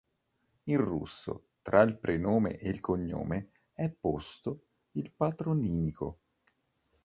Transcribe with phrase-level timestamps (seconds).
[0.63, 6.21] In russo, tra il prenome e il cognome è posto il patronimico.